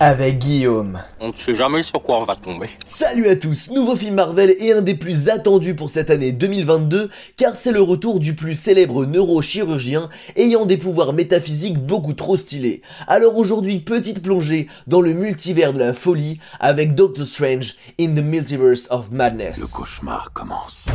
[0.00, 1.00] avec Guillaume.
[1.20, 2.68] On ne sait jamais sur quoi on va tomber.
[2.84, 7.10] Salut à tous, nouveau film Marvel et un des plus attendus pour cette année 2022
[7.36, 12.82] car c'est le retour du plus célèbre neurochirurgien ayant des pouvoirs métaphysiques beaucoup trop stylés.
[13.06, 18.22] Alors aujourd'hui, petite plongée dans le multivers de la folie avec Doctor Strange in the
[18.22, 19.58] Multiverse of Madness.
[19.58, 20.86] Le cauchemar commence.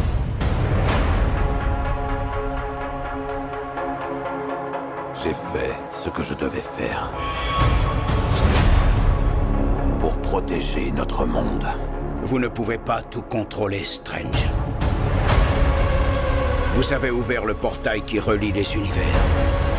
[5.23, 7.11] J'ai fait ce que je devais faire
[10.33, 11.63] protéger notre monde.
[12.23, 14.47] Vous ne pouvez pas tout contrôler, Strange.
[16.73, 19.15] Vous avez ouvert le portail qui relie les univers.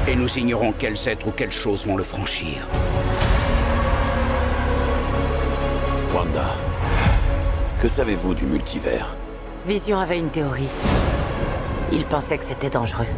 [0.07, 2.59] Et nous ignorons quels êtres ou quelles choses vont le franchir.
[6.15, 6.55] Wanda,
[7.81, 9.09] que savez-vous du multivers?
[9.67, 10.71] Vision avait une théorie.
[11.91, 13.09] Il pensait que c'était dangereux.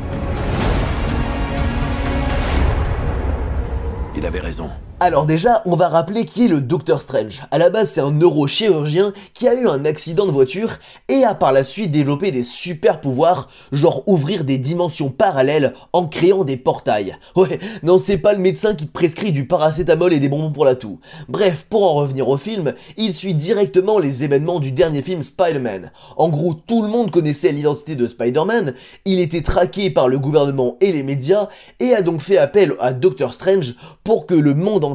[4.17, 4.71] Il avait raison.
[4.99, 7.43] Alors déjà, on va rappeler qui est le Docteur Strange.
[7.51, 11.35] À la base, c'est un neurochirurgien qui a eu un accident de voiture et a
[11.35, 16.57] par la suite développé des super pouvoirs, genre ouvrir des dimensions parallèles en créant des
[16.57, 17.17] portails.
[17.37, 20.65] Ouais, non, c'est pas le médecin qui te prescrit du paracétamol et des bonbons pour
[20.65, 20.99] la toux.
[21.29, 25.93] Bref, pour en revenir au film, il suit directement les événements du dernier film Spider-Man.
[26.17, 28.73] En gros, tout le monde connaissait l'identité de Spider-Man,
[29.05, 32.95] il était traqué par le gouvernement et les médias et a donc fait appel à
[32.95, 34.86] Doctor Strange pour que le monde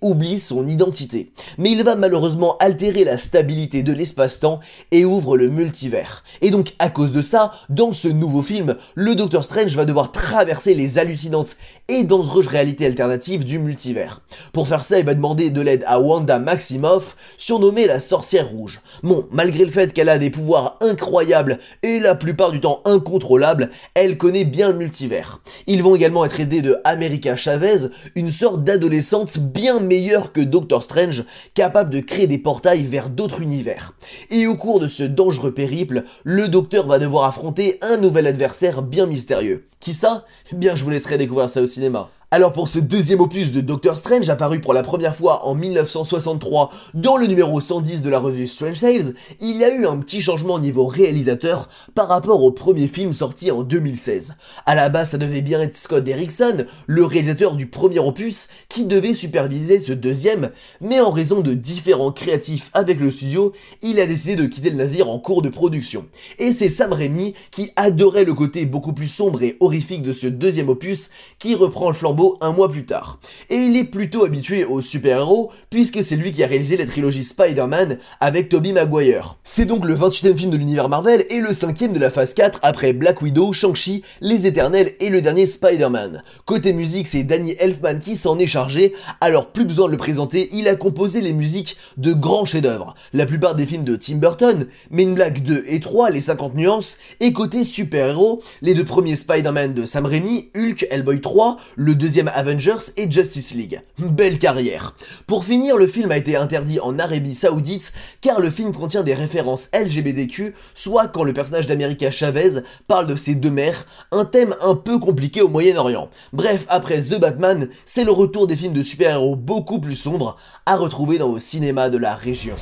[0.00, 1.32] oublie son identité.
[1.58, 6.22] Mais il va malheureusement altérer la stabilité de l'espace-temps et ouvre le multivers.
[6.42, 10.12] Et donc à cause de ça, dans ce nouveau film, le Docteur Strange va devoir
[10.12, 11.56] traverser les hallucinantes
[11.88, 14.20] et dangereuses réalités alternatives du multivers.
[14.52, 18.80] Pour faire ça, il va demander de l'aide à Wanda Maximoff, surnommée la sorcière rouge.
[19.02, 23.70] Bon, malgré le fait qu'elle a des pouvoirs incroyables et la plupart du temps incontrôlables,
[23.94, 25.40] elle connaît bien le multivers.
[25.66, 30.82] Ils vont également être aidés de America Chavez, une sorte d'adolescente bien meilleure que Doctor
[30.82, 31.24] Strange,
[31.54, 33.94] capable de créer des portails vers d'autres univers.
[34.30, 38.82] Et au cours de ce dangereux périple, le docteur va devoir affronter un nouvel adversaire
[38.82, 39.66] bien mystérieux.
[39.80, 40.24] Qui ça?
[40.52, 42.10] Eh Bien, je vous laisserai découvrir ça au cinéma.
[42.32, 46.70] Alors pour ce deuxième opus de Doctor Strange apparu pour la première fois en 1963
[46.94, 50.20] dans le numéro 110 de la revue Strange Tales, il y a eu un petit
[50.20, 54.34] changement au niveau réalisateur par rapport au premier film sorti en 2016.
[54.64, 58.84] À la base ça devait bien être Scott Derrickson, le réalisateur du premier opus, qui
[58.84, 63.52] devait superviser ce deuxième, mais en raison de différents créatifs avec le studio,
[63.82, 66.06] il a décidé de quitter le navire en cours de production.
[66.38, 70.28] Et c'est Sam Raimi qui adorait le côté beaucoup plus sombre et horrifique de ce
[70.28, 71.10] deuxième opus
[71.40, 73.18] qui reprend le flambeau un mois plus tard.
[73.48, 77.24] Et il est plutôt habitué aux super-héros, puisque c'est lui qui a réalisé la trilogie
[77.24, 79.38] Spider-Man avec Tobey Maguire.
[79.44, 82.60] C'est donc le 28e film de l'univers Marvel et le 5e de la phase 4
[82.62, 86.22] après Black Widow, Shang-Chi, Les Éternels et le dernier Spider-Man.
[86.44, 90.48] Côté musique, c'est Danny Elfman qui s'en est chargé, alors plus besoin de le présenter,
[90.52, 92.94] il a composé les musiques de grands chefs-d'œuvre.
[93.12, 96.98] La plupart des films de Tim Burton, Men Black 2 et 3, Les 50 nuances,
[97.20, 102.09] et côté super-héros, les deux premiers Spider-Man de Sam Raimi, Hulk, Hellboy 3, le deuxième
[102.18, 103.80] Avengers et Justice League.
[103.98, 104.94] Belle carrière.
[105.26, 109.14] Pour finir, le film a été interdit en Arabie Saoudite car le film contient des
[109.14, 114.54] références LGBTQ, soit quand le personnage d'America Chavez parle de ses deux mères, un thème
[114.62, 116.10] un peu compliqué au Moyen-Orient.
[116.32, 120.76] Bref, après The Batman, c'est le retour des films de super-héros beaucoup plus sombres à
[120.76, 122.56] retrouver dans vos cinémas de la région.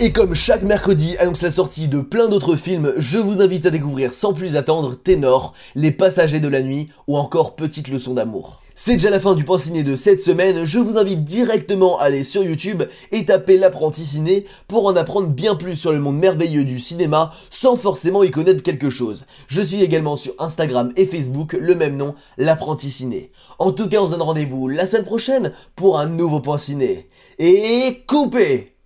[0.00, 3.70] Et comme chaque mercredi annonce la sortie de plein d'autres films, je vous invite à
[3.70, 8.62] découvrir sans plus attendre Ténor, Les Passagers de la Nuit ou encore Petite Leçon d'amour.
[8.76, 12.04] C'est déjà la fin du point ciné de cette semaine, je vous invite directement à
[12.04, 16.18] aller sur YouTube et taper l'apprenti ciné pour en apprendre bien plus sur le monde
[16.18, 19.24] merveilleux du cinéma sans forcément y connaître quelque chose.
[19.48, 23.32] Je suis également sur Instagram et Facebook, le même nom, l'apprenti ciné.
[23.58, 27.08] En tout cas, on se donne rendez-vous la semaine prochaine pour un nouveau point ciné.
[27.40, 28.77] Et coupez